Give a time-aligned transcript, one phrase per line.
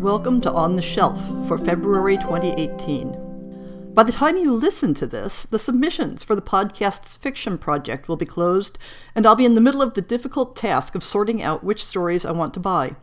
[0.00, 3.92] Welcome to On the Shelf for February 2018.
[3.92, 8.16] By the time you listen to this, the submissions for the podcast's fiction project will
[8.16, 8.78] be closed,
[9.14, 12.24] and I'll be in the middle of the difficult task of sorting out which stories
[12.24, 12.96] I want to buy.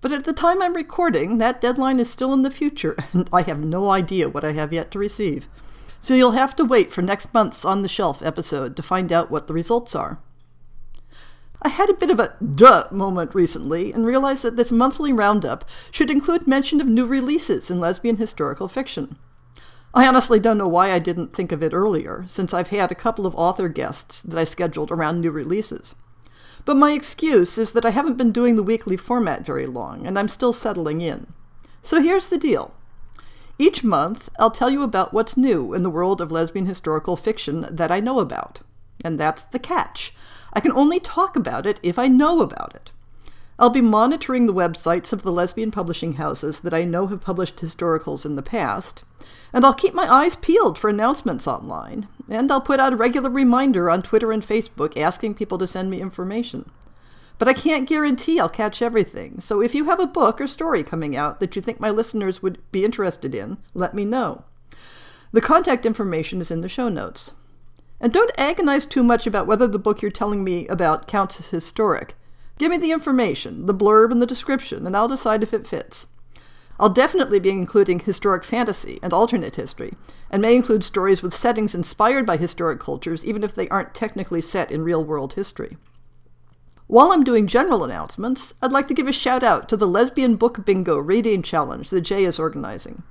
[0.00, 3.42] But at the time I'm recording, that deadline is still in the future, and I
[3.42, 5.48] have no idea what I have yet to receive.
[6.00, 9.28] So you'll have to wait for next month's On the Shelf episode to find out
[9.28, 10.20] what the results are.
[11.64, 15.64] I had a bit of a duh moment recently and realized that this monthly roundup
[15.92, 19.16] should include mention of new releases in lesbian historical fiction.
[19.94, 22.96] I honestly don't know why I didn't think of it earlier, since I've had a
[22.96, 25.94] couple of author guests that I scheduled around new releases.
[26.64, 30.18] But my excuse is that I haven't been doing the weekly format very long, and
[30.18, 31.28] I'm still settling in.
[31.82, 32.74] So here's the deal.
[33.58, 37.66] Each month, I'll tell you about what's new in the world of lesbian historical fiction
[37.70, 38.60] that I know about.
[39.04, 40.14] And that's the catch.
[40.52, 42.92] I can only talk about it if I know about it.
[43.58, 47.56] I'll be monitoring the websites of the lesbian publishing houses that I know have published
[47.56, 49.04] historicals in the past,
[49.52, 53.30] and I'll keep my eyes peeled for announcements online, and I'll put out a regular
[53.30, 56.70] reminder on Twitter and Facebook asking people to send me information.
[57.38, 60.82] But I can't guarantee I'll catch everything, so if you have a book or story
[60.82, 64.44] coming out that you think my listeners would be interested in, let me know.
[65.32, 67.32] The contact information is in the show notes.
[68.02, 71.48] And don't agonize too much about whether the book you're telling me about counts as
[71.50, 72.16] historic.
[72.58, 76.08] Give me the information, the blurb, and the description, and I'll decide if it fits.
[76.80, 79.92] I'll definitely be including historic fantasy and alternate history,
[80.30, 84.40] and may include stories with settings inspired by historic cultures, even if they aren't technically
[84.40, 85.76] set in real world history.
[86.88, 90.34] While I'm doing general announcements, I'd like to give a shout out to the Lesbian
[90.34, 93.04] Book Bingo Reading Challenge that Jae is organizing.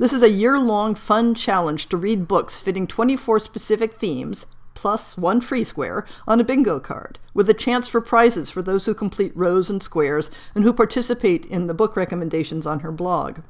[0.00, 5.18] This is a year long fun challenge to read books fitting 24 specific themes, plus
[5.18, 8.94] one free square, on a bingo card, with a chance for prizes for those who
[8.94, 13.40] complete rows and squares and who participate in the book recommendations on her blog.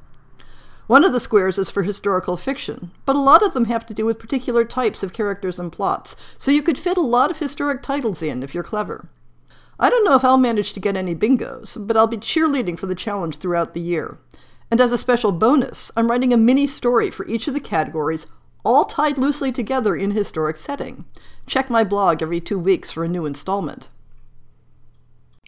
[0.89, 3.95] One of the squares is for historical fiction, but a lot of them have to
[3.95, 7.39] do with particular types of characters and plots, so you could fit a lot of
[7.39, 9.09] historic titles in if you're clever.
[9.79, 12.87] I don't know if I'll manage to get any bingos, but I'll be cheerleading for
[12.87, 14.19] the challenge throughout the year.
[14.71, 18.27] And as a special bonus, I'm writing a mini story for each of the categories,
[18.65, 21.07] all tied loosely together in historic setting.
[21.47, 23.89] Check my blog every two weeks for a new installment.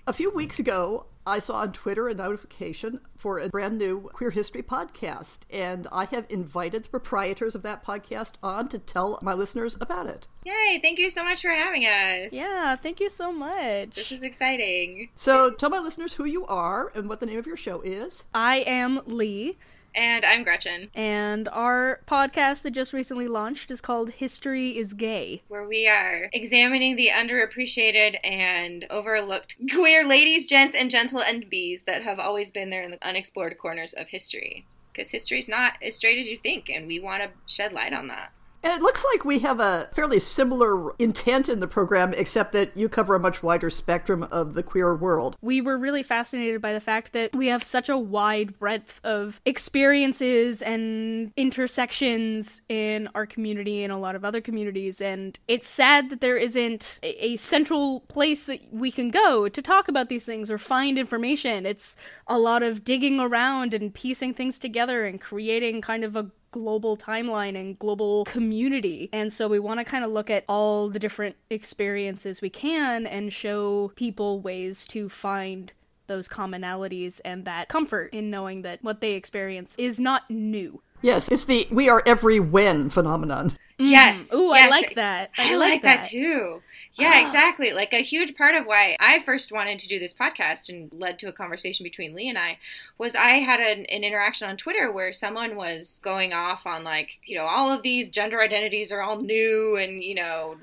[0.06, 4.30] A few weeks ago, I saw on Twitter a notification for a brand new queer
[4.30, 9.32] history podcast, and I have invited the proprietors of that podcast on to tell my
[9.32, 10.26] listeners about it.
[10.44, 10.80] Yay!
[10.82, 12.32] Thank you so much for having us.
[12.32, 13.94] Yeah, thank you so much.
[13.94, 15.10] This is exciting.
[15.14, 18.24] So, tell my listeners who you are and what the name of your show is.
[18.34, 19.58] I am Lee.
[19.94, 20.90] And I'm Gretchen.
[20.94, 26.28] And our podcast that just recently launched is called History is Gay, where we are
[26.32, 32.70] examining the underappreciated and overlooked queer ladies, gents, and gentle NBs that have always been
[32.70, 34.66] there in the unexplored corners of history.
[34.92, 38.08] Because history's not as straight as you think, and we want to shed light on
[38.08, 38.32] that.
[38.62, 42.76] And it looks like we have a fairly similar intent in the program, except that
[42.76, 45.36] you cover a much wider spectrum of the queer world.
[45.40, 49.40] We were really fascinated by the fact that we have such a wide breadth of
[49.44, 55.00] experiences and intersections in our community and a lot of other communities.
[55.00, 59.88] And it's sad that there isn't a, central place that we can go to talk
[59.88, 61.66] about these things or find information.
[61.66, 61.96] It's
[62.26, 66.96] a lot of digging around and piecing things together and creating kind of a global
[66.96, 69.08] timeline and global community.
[69.12, 73.06] And so we want to kind of look at all the different experiences we can
[73.06, 75.72] and show people ways to find
[76.06, 80.80] those commonalities and that comfort in knowing that what they experience is not new.
[81.00, 83.56] Yes, it's the we are every when phenomenon.
[83.78, 84.30] Yes.
[84.30, 84.38] Mm.
[84.38, 84.66] Ooh, yes.
[84.66, 85.30] I like that.
[85.36, 86.02] I, I like, like that.
[86.02, 86.62] that too.
[86.94, 87.22] Yeah, ah.
[87.22, 87.72] exactly.
[87.72, 91.18] Like a huge part of why I first wanted to do this podcast and led
[91.20, 92.58] to a conversation between Lee and I
[92.98, 97.20] was I had an, an, interaction on Twitter where someone was going off on like,
[97.24, 100.56] you know, all of these gender identities are all new and, you know,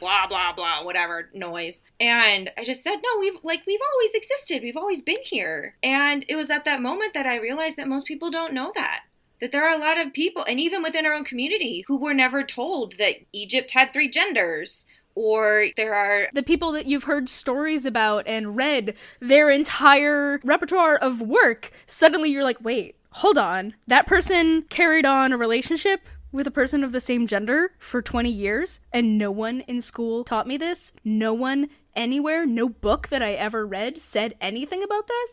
[0.00, 4.62] blah blah blah whatever noise and i just said no we've like we've always existed
[4.62, 8.06] we've always been here and it was at that moment that i realized that most
[8.06, 9.04] people don't know that
[9.40, 12.12] that there are a lot of people and even within our own community who were
[12.12, 17.28] never told that egypt had three genders or there are the people that you've heard
[17.28, 21.72] stories about and read their entire repertoire of work.
[21.86, 23.74] Suddenly you're like, wait, hold on.
[23.88, 28.30] That person carried on a relationship with a person of the same gender for 20
[28.30, 30.92] years, and no one in school taught me this.
[31.02, 35.28] No one anywhere, no book that I ever read said anything about that.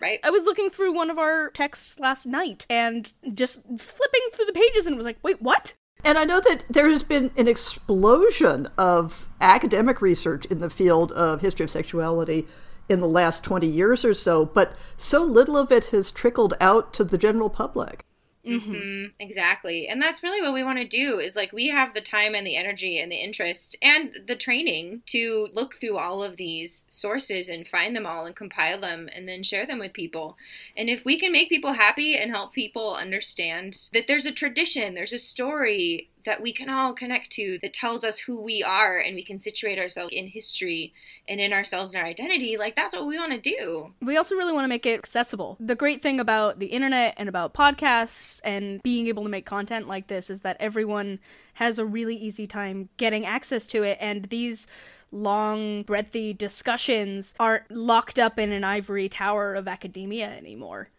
[0.00, 0.20] Right.
[0.22, 4.52] I was looking through one of our texts last night and just flipping through the
[4.52, 5.74] pages and was like, wait, what?
[6.04, 11.12] And I know that there has been an explosion of academic research in the field
[11.12, 12.46] of history of sexuality
[12.88, 16.92] in the last 20 years or so, but so little of it has trickled out
[16.94, 18.04] to the general public.
[18.48, 19.06] Mm-hmm.
[19.20, 19.88] Exactly.
[19.88, 22.46] And that's really what we want to do is like we have the time and
[22.46, 27.48] the energy and the interest and the training to look through all of these sources
[27.48, 30.36] and find them all and compile them and then share them with people.
[30.76, 34.94] And if we can make people happy and help people understand that there's a tradition,
[34.94, 38.98] there's a story, that we can all connect to that tells us who we are
[38.98, 40.92] and we can situate ourselves in history
[41.26, 43.94] and in ourselves and our identity, like that's what we want to do.
[44.02, 45.56] We also really want to make it accessible.
[45.58, 49.88] The great thing about the internet and about podcasts and being able to make content
[49.88, 51.18] like this is that everyone
[51.54, 54.66] has a really easy time getting access to it and these
[55.10, 60.90] long, breadthy discussions aren't locked up in an ivory tower of academia anymore.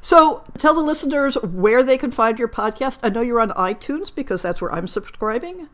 [0.00, 3.00] So tell the listeners where they can find your podcast.
[3.02, 5.68] I know you're on iTunes because that's where I'm subscribing.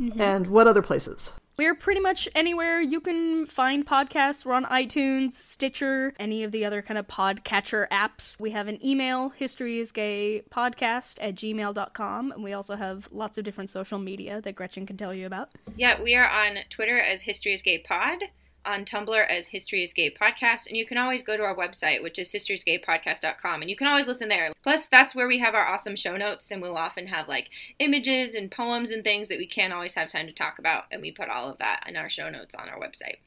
[0.00, 0.20] Mm-hmm.
[0.20, 1.32] And what other places?
[1.58, 4.44] We're pretty much anywhere you can find podcasts.
[4.44, 8.40] We're on iTunes, Stitcher, any of the other kind of podcatcher apps.
[8.40, 12.32] We have an email, historyisgaypodcast at gmail.com.
[12.32, 15.50] And we also have lots of different social media that Gretchen can tell you about.
[15.76, 18.24] Yeah, we are on Twitter as History is Gay Pod
[18.64, 22.02] on Tumblr as History is Gay Podcast, and you can always go to our website,
[22.02, 24.52] which is historyisgaypodcast.com, and you can always listen there.
[24.62, 28.34] Plus, that's where we have our awesome show notes, and we'll often have like images
[28.34, 31.10] and poems and things that we can't always have time to talk about, and we
[31.10, 33.18] put all of that in our show notes on our website.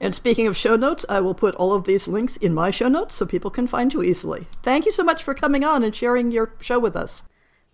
[0.00, 2.88] And speaking of show notes, I will put all of these links in my show
[2.88, 4.46] notes so people can find you easily.
[4.62, 7.22] Thank you so much for coming on and sharing your show with us.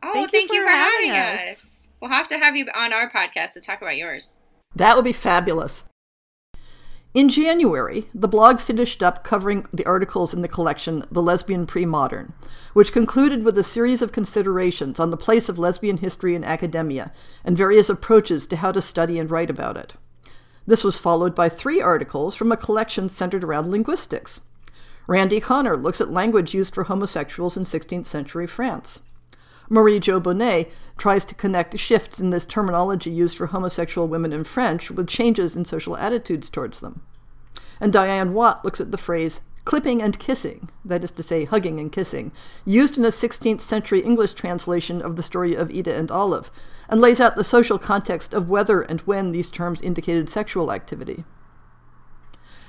[0.03, 1.51] Oh, thank, thank you, for, you for having, having us.
[1.51, 1.89] us.
[2.01, 4.37] We'll have to have you on our podcast to talk about yours.
[4.75, 5.85] That would be fabulous.
[7.13, 12.35] In January, the blog finished up covering the articles in the collection The Lesbian Pre-Modern,
[12.73, 17.11] which concluded with a series of considerations on the place of lesbian history in academia
[17.45, 19.95] and various approaches to how to study and write about it.
[20.69, 24.43] This was followed by three articles from a collection centered around linguistics.
[25.09, 29.01] Randy Conner looks at language used for homosexuals in 16th century France.
[29.73, 30.69] Marie Jo Bonnet
[30.99, 35.55] tries to connect shifts in this terminology used for homosexual women in French with changes
[35.55, 37.03] in social attitudes towards them.
[37.81, 41.79] And Diane Watt looks at the phrase clipping and kissing, that is to say, hugging
[41.79, 42.33] and kissing,
[42.65, 46.51] used in a 16th century English translation of the story of Ida and Olive,
[46.89, 51.25] and lays out the social context of whether and when these terms indicated sexual activity.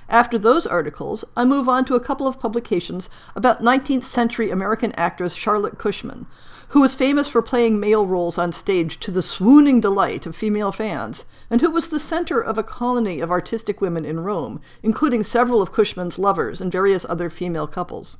[0.09, 4.91] After those articles, I move on to a couple of publications about 19th century American
[4.91, 6.27] actress Charlotte Cushman,
[6.71, 10.71] who was famous for playing male roles on stage to the swooning delight of female
[10.71, 15.23] fans, and who was the center of a colony of artistic women in Rome, including
[15.23, 18.17] several of Cushman's lovers and various other female couples.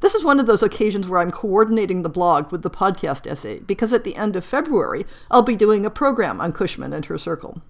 [0.00, 3.60] This is one of those occasions where I'm coordinating the blog with the podcast essay,
[3.60, 7.16] because at the end of February, I'll be doing a program on Cushman and her
[7.16, 7.62] circle.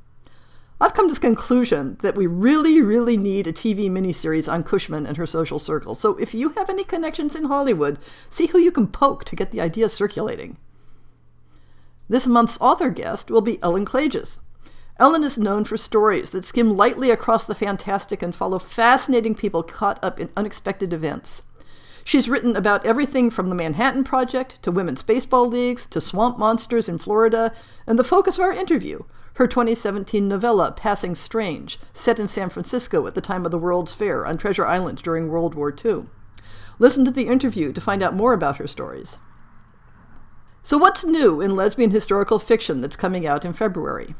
[0.80, 5.06] I've come to the conclusion that we really, really need a TV miniseries on Cushman
[5.06, 5.94] and her social circle.
[5.94, 9.52] So if you have any connections in Hollywood, see who you can poke to get
[9.52, 10.56] the idea circulating.
[12.08, 14.40] This month's author guest will be Ellen Klages.
[14.98, 19.62] Ellen is known for stories that skim lightly across the fantastic and follow fascinating people
[19.62, 21.42] caught up in unexpected events.
[22.04, 26.88] She's written about everything from the Manhattan Project to women's baseball leagues to swamp monsters
[26.88, 27.52] in Florida,
[27.86, 29.04] and the focus of our interview,
[29.34, 33.92] her 2017 novella, Passing Strange, set in San Francisco at the time of the World's
[33.92, 36.04] Fair on Treasure Island during World War II.
[36.78, 39.18] Listen to the interview to find out more about her stories.
[40.62, 44.14] So, what's new in lesbian historical fiction that's coming out in February?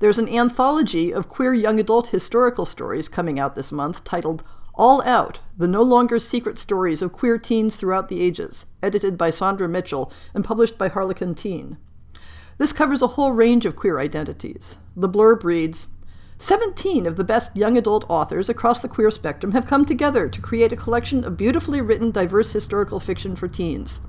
[0.00, 4.42] There's an anthology of queer young adult historical stories coming out this month titled
[4.74, 9.30] All Out The No Longer Secret Stories of Queer Teens Throughout the Ages, edited by
[9.30, 11.78] Saundra Mitchell and published by Harlequin Teen.
[12.60, 14.76] This covers a whole range of queer identities.
[14.94, 15.86] The blurb reads
[16.36, 20.42] 17 of the best young adult authors across the queer spectrum have come together to
[20.42, 24.02] create a collection of beautifully written, diverse historical fiction for teens.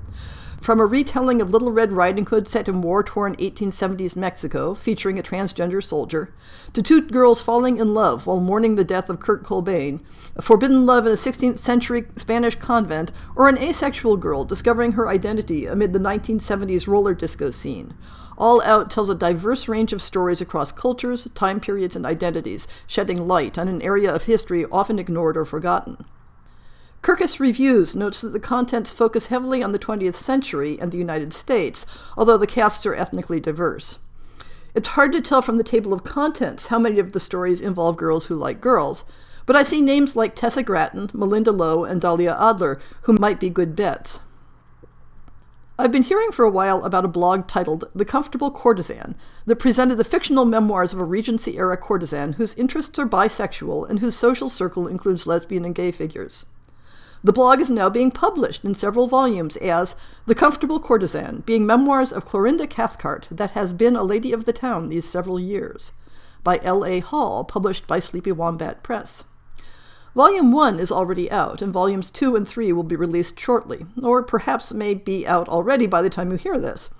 [0.60, 5.18] From a retelling of Little Red Riding Hood set in war torn 1870s Mexico, featuring
[5.18, 6.34] a transgender soldier,
[6.74, 10.00] to two girls falling in love while mourning the death of Kurt Cobain,
[10.36, 15.08] a forbidden love in a 16th century Spanish convent, or an asexual girl discovering her
[15.08, 17.94] identity amid the 1970s roller disco scene.
[18.38, 23.26] All Out tells a diverse range of stories across cultures, time periods, and identities, shedding
[23.26, 26.04] light on an area of history often ignored or forgotten.
[27.02, 31.32] Kirkus Reviews notes that the contents focus heavily on the 20th century and the United
[31.32, 31.84] States,
[32.16, 33.98] although the casts are ethnically diverse.
[34.74, 37.96] It's hard to tell from the table of contents how many of the stories involve
[37.96, 39.04] girls who like girls,
[39.46, 43.50] but I see names like Tessa Gratton, Malinda Lo, and Dahlia Adler who might be
[43.50, 44.20] good bets.
[45.78, 49.14] I've been hearing for a while about a blog titled The Comfortable Courtesan
[49.46, 54.00] that presented the fictional memoirs of a Regency era courtesan whose interests are bisexual and
[54.00, 56.44] whose social circle includes lesbian and gay figures.
[57.24, 62.12] The blog is now being published in several volumes as The Comfortable Courtesan, being memoirs
[62.12, 65.92] of Clorinda Cathcart that has been a lady of the town these several years,
[66.44, 66.84] by L.
[66.84, 67.00] A.
[67.00, 69.24] Hall, published by Sleepy Wombat Press.
[70.14, 74.22] Volume 1 is already out, and Volumes 2 and 3 will be released shortly, or
[74.22, 76.90] perhaps may be out already by the time you hear this.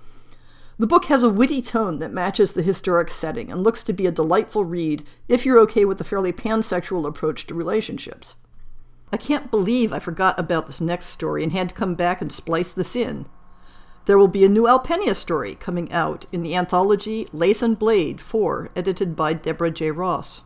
[0.79, 4.07] The book has a witty tone that matches the historic setting and looks to be
[4.07, 8.35] a delightful read if you're okay with the fairly pansexual approach to relationships.
[9.11, 12.33] I can't believe I forgot about this next story and had to come back and
[12.33, 13.27] splice this in.
[14.05, 18.19] There will be a new Alpennia story coming out in the anthology Lace and Blade
[18.19, 19.91] 4, edited by Deborah J.
[19.91, 20.41] Ross.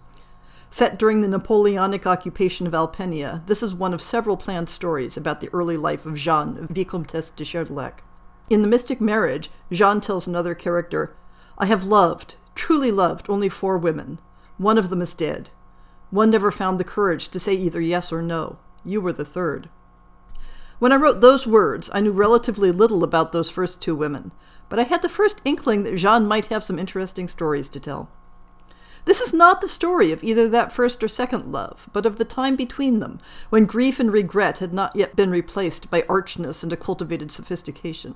[0.69, 5.39] Set during the Napoleonic occupation of Alpennia, this is one of several planned stories about
[5.39, 8.03] the early life of Jeanne, Vicomtesse de Cherdillac.
[8.49, 11.15] In The Mystic Marriage, Jeanne tells another character,
[11.57, 14.19] I have loved, truly loved, only four women.
[14.57, 15.49] One of them is dead.
[16.11, 18.59] One never found the courage to say either yes or no.
[18.85, 19.69] You were the third.
[20.79, 24.31] When I wrote those words, I knew relatively little about those first two women,
[24.69, 28.09] but I had the first inkling that Jeanne might have some interesting stories to tell.
[29.07, 32.25] This is not the story of either that first or second love, but of the
[32.25, 36.73] time between them, when grief and regret had not yet been replaced by archness and
[36.73, 38.15] a cultivated sophistication.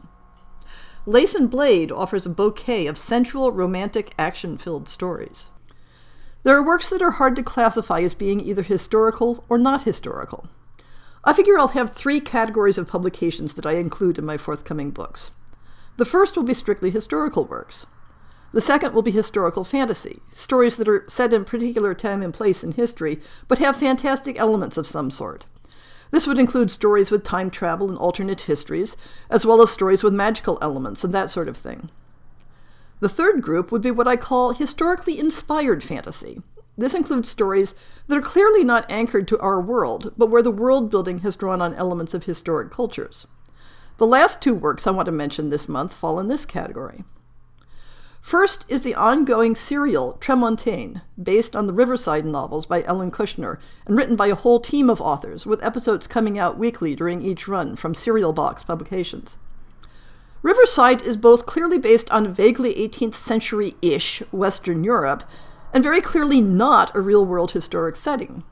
[1.06, 5.50] Lace and Blade offers a bouquet of sensual, romantic, action filled stories.
[6.44, 10.50] There are works that are hard to classify as being either historical or not historical.
[11.24, 15.32] I figure I'll have three categories of publications that I include in my forthcoming books.
[15.96, 17.86] The first will be strictly historical works.
[18.54, 22.64] The second will be historical fantasy, stories that are set in particular time and place
[22.64, 25.46] in history, but have fantastic elements of some sort.
[26.12, 28.98] This would include stories with time travel and alternate histories,
[29.30, 31.90] as well as stories with magical elements and that sort of thing.
[33.00, 36.42] The third group would be what I call historically inspired fantasy.
[36.78, 37.74] This includes stories
[38.08, 41.62] that are clearly not anchored to our world, but where the world building has drawn
[41.62, 43.28] on elements of historic cultures.
[43.98, 47.06] The last two works I want to mention this month fall in this category.
[48.22, 53.98] First is the ongoing serial Tremontaine, based on the Riverside novels by Ellen Kushner and
[53.98, 57.76] written by a whole team of authors, with episodes coming out weekly during each run
[57.76, 59.38] from Serial Box Publications.
[60.44, 65.24] Riverside is both clearly based on vaguely 18th century ish Western Europe
[65.74, 68.44] and very clearly not a real world historic setting.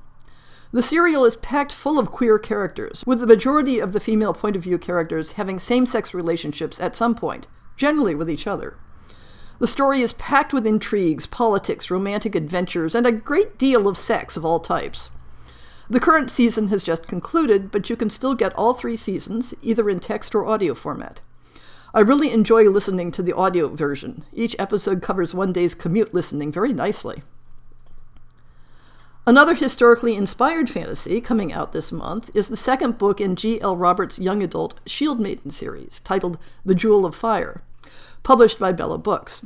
[0.72, 4.56] The serial is packed full of queer characters, with the majority of the female point
[4.56, 7.48] of view characters having same sex relationships at some point,
[7.78, 8.78] generally with each other.
[9.60, 14.38] The story is packed with intrigues, politics, romantic adventures, and a great deal of sex
[14.38, 15.12] of all types.
[15.90, 19.90] The current season has just concluded, but you can still get all three seasons, either
[19.90, 21.22] in text or audio format.
[21.94, 24.24] I really enjoy listening to the audio version.
[24.32, 27.24] Each episode covers one day's commute listening very nicely.
[29.28, 33.76] Another historically inspired fantasy coming out this month is the second book in G.L.
[33.76, 37.62] Roberts' young adult Shield Maiden series, titled The Jewel of Fire,
[38.24, 39.46] published by Bella Books.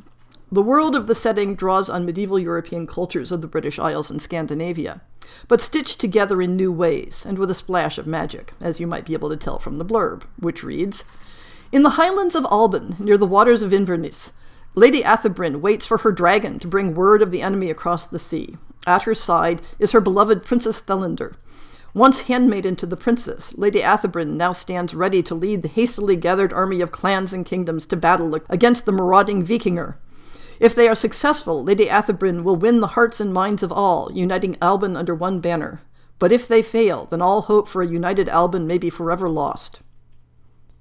[0.51, 4.22] The world of the setting draws on medieval European cultures of the British Isles and
[4.22, 5.01] Scandinavia,
[5.48, 9.06] but stitched together in new ways and with a splash of magic, as you might
[9.06, 11.06] be able to tell from the blurb, which reads
[11.74, 14.32] in the highlands of Alban, near the waters of Inverness,
[14.75, 18.56] Lady Athabrin waits for her dragon to bring word of the enemy across the sea.
[18.86, 21.34] At her side is her beloved Princess Thelinder.
[21.95, 26.51] Once handmaiden to the princess, Lady Athabrin now stands ready to lead the hastily gathered
[26.51, 29.95] army of clans and kingdoms to battle against the marauding Vikinger.
[30.59, 34.57] If they are successful, Lady Athabrin will win the hearts and minds of all, uniting
[34.59, 35.81] Alban under one banner.
[36.17, 39.81] But if they fail, then all hope for a united Alban may be forever lost.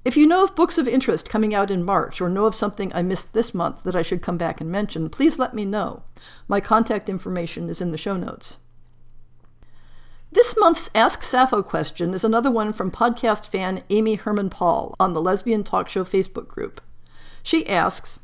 [0.04, 2.90] If you know of books of interest coming out in March or know of something
[2.94, 6.04] I missed this month that I should come back and mention, please let me know.
[6.48, 8.56] My contact information is in the show notes.
[10.34, 15.20] This month's Ask Sappho question is another one from podcast fan Amy Herman-Pall on the
[15.20, 16.80] Lesbian Talk Show Facebook group.
[17.42, 18.18] She asks,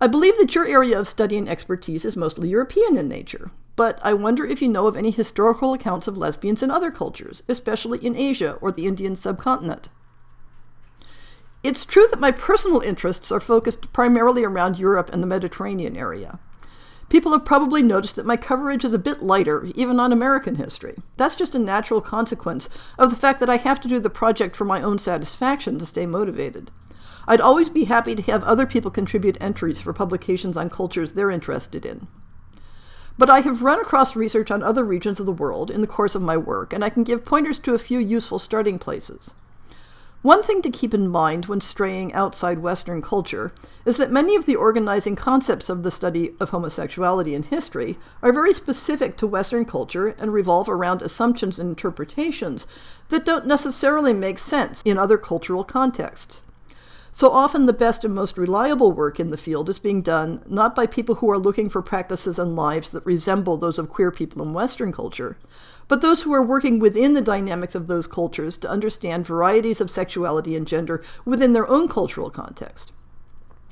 [0.00, 3.98] I believe that your area of study and expertise is mostly European in nature, but
[4.04, 7.98] I wonder if you know of any historical accounts of lesbians in other cultures, especially
[8.06, 9.88] in Asia or the Indian subcontinent.
[11.64, 16.38] It's true that my personal interests are focused primarily around Europe and the Mediterranean area.
[17.12, 20.96] People have probably noticed that my coverage is a bit lighter, even on American history.
[21.18, 24.56] That's just a natural consequence of the fact that I have to do the project
[24.56, 26.70] for my own satisfaction to stay motivated.
[27.28, 31.30] I'd always be happy to have other people contribute entries for publications on cultures they're
[31.30, 32.08] interested in.
[33.18, 36.14] But I have run across research on other regions of the world in the course
[36.14, 39.34] of my work, and I can give pointers to a few useful starting places.
[40.22, 43.52] One thing to keep in mind when straying outside Western culture
[43.84, 48.32] is that many of the organizing concepts of the study of homosexuality in history are
[48.32, 52.68] very specific to Western culture and revolve around assumptions and interpretations
[53.08, 56.42] that don't necessarily make sense in other cultural contexts.
[57.14, 60.74] So often, the best and most reliable work in the field is being done not
[60.74, 64.40] by people who are looking for practices and lives that resemble those of queer people
[64.40, 65.36] in Western culture,
[65.88, 69.90] but those who are working within the dynamics of those cultures to understand varieties of
[69.90, 72.92] sexuality and gender within their own cultural context.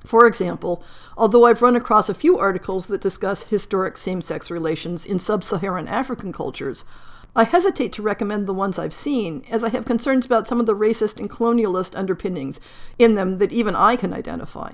[0.05, 0.83] For example,
[1.17, 5.45] although I've run across a few articles that discuss historic same sex relations in sub
[5.45, 6.85] Saharan African cultures,
[7.35, 10.67] I hesitate to recommend the ones I've seen, as I have concerns about some of
[10.67, 12.61] the racist and colonialist underpinnings
[12.99, 14.73] in them that even I can identify.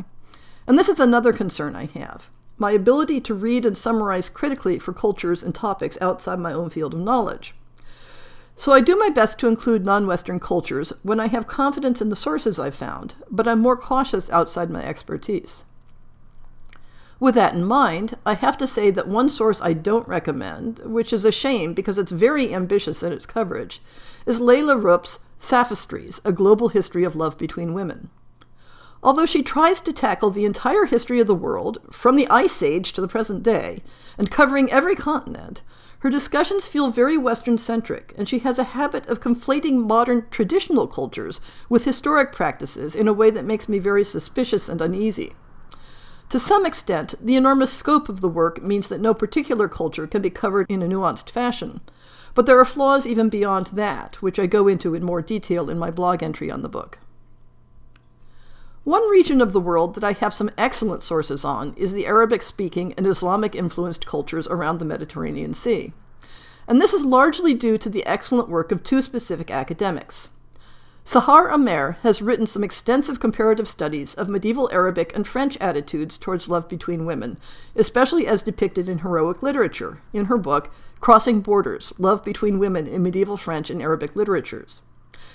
[0.66, 4.92] And this is another concern I have my ability to read and summarize critically for
[4.92, 7.54] cultures and topics outside my own field of knowledge.
[8.56, 12.08] So I do my best to include non Western cultures when I have confidence in
[12.08, 15.64] the sources I've found, but I'm more cautious outside my expertise.
[17.18, 21.12] With that in mind, I have to say that one source I don't recommend, which
[21.12, 23.80] is a shame because it's very ambitious in its coverage,
[24.26, 28.10] is Leila Rupp's Sapphistries, A Global History of Love Between Women.
[29.02, 32.92] Although she tries to tackle the entire history of the world, from the Ice Age
[32.92, 33.82] to the present day,
[34.18, 35.62] and covering every continent,
[36.00, 40.86] her discussions feel very Western centric, and she has a habit of conflating modern traditional
[40.86, 45.32] cultures with historic practices in a way that makes me very suspicious and uneasy.
[46.30, 50.22] To some extent, the enormous scope of the work means that no particular culture can
[50.22, 51.80] be covered in a nuanced fashion.
[52.34, 55.78] But there are flaws even beyond that, which I go into in more detail in
[55.78, 56.98] my blog entry on the book.
[58.82, 62.42] One region of the world that I have some excellent sources on is the Arabic
[62.42, 65.92] speaking and Islamic influenced cultures around the Mediterranean Sea.
[66.68, 70.28] And this is largely due to the excellent work of two specific academics.
[71.06, 76.48] Sahar Amer has written some extensive comparative studies of medieval Arabic and French attitudes towards
[76.48, 77.38] love between women,
[77.76, 83.04] especially as depicted in heroic literature, in her book, Crossing Borders Love Between Women in
[83.04, 84.82] Medieval French and Arabic Literatures.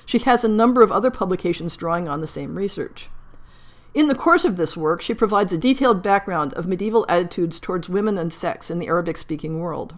[0.06, 3.08] She has a number of other publications drawing on the same research.
[3.94, 7.88] In the course of this work, she provides a detailed background of medieval attitudes towards
[7.88, 9.96] women and sex in the Arabic speaking world.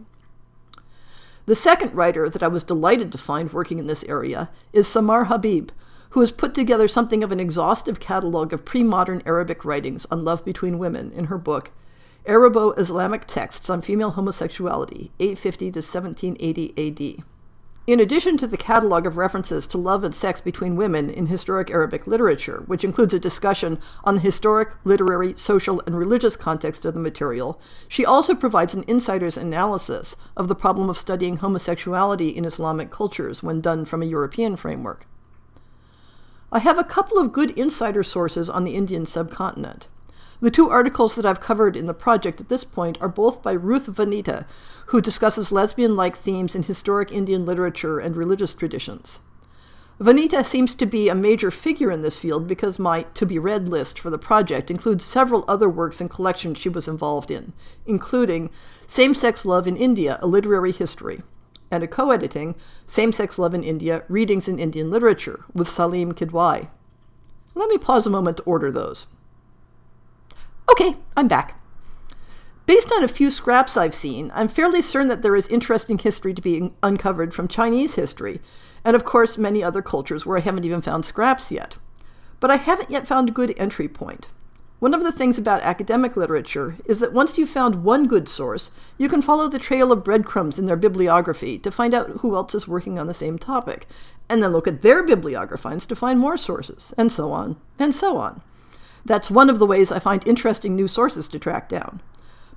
[1.45, 5.25] The second writer that I was delighted to find working in this area is Samar
[5.25, 5.71] Habib,
[6.11, 10.23] who has put together something of an exhaustive catalog of pre modern Arabic writings on
[10.23, 11.71] love between women in her book,
[12.25, 17.32] Arabo Islamic Texts on Female Homosexuality, 850 to 1780 AD.
[17.85, 21.69] In addition to the catalog of references to love and sex between women in historic
[21.69, 26.93] Arabic literature, which includes a discussion on the historic, literary, social, and religious context of
[26.93, 32.45] the material, she also provides an insider's analysis of the problem of studying homosexuality in
[32.45, 35.05] Islamic cultures when done from a European framework.
[36.53, 39.89] I have a couple of good insider sources on the Indian subcontinent.
[40.43, 43.53] The two articles that I've covered in the project at this point are both by
[43.53, 44.45] Ruth Vanita,
[44.87, 49.19] who discusses lesbian like themes in historic Indian literature and religious traditions.
[50.01, 53.69] Vanita seems to be a major figure in this field because my to be read
[53.69, 57.53] list for the project includes several other works and collections she was involved in,
[57.85, 58.49] including
[58.85, 61.21] Same Sex Love in India, a Literary History,
[61.71, 66.11] and a co editing Same Sex Love in India, Readings in Indian Literature with Saleem
[66.11, 66.67] Kidwai.
[67.55, 69.07] Let me pause a moment to order those.
[70.71, 71.59] Okay, I'm back.
[72.65, 76.33] Based on a few scraps I've seen, I'm fairly certain that there is interesting history
[76.33, 78.39] to be uncovered from Chinese history,
[78.85, 81.77] and of course many other cultures where I haven't even found scraps yet.
[82.39, 84.29] But I haven't yet found a good entry point.
[84.79, 88.71] One of the things about academic literature is that once you've found one good source,
[88.97, 92.55] you can follow the trail of breadcrumbs in their bibliography to find out who else
[92.55, 93.87] is working on the same topic,
[94.27, 98.17] and then look at their bibliographies to find more sources, and so on, and so
[98.17, 98.41] on.
[99.05, 102.01] That's one of the ways I find interesting new sources to track down.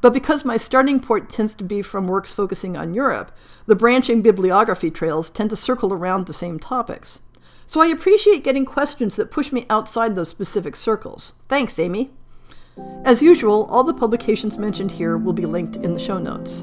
[0.00, 3.32] But because my starting point tends to be from works focusing on Europe,
[3.66, 7.20] the branching bibliography trails tend to circle around the same topics.
[7.66, 11.32] So I appreciate getting questions that push me outside those specific circles.
[11.48, 12.10] Thanks, Amy.
[13.04, 16.62] As usual, all the publications mentioned here will be linked in the show notes.